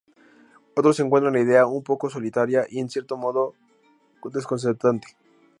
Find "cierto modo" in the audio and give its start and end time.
2.89-3.53